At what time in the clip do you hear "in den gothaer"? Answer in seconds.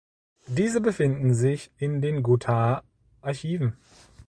1.77-2.83